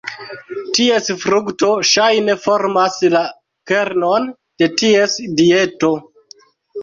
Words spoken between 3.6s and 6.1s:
kernon de ties dieto.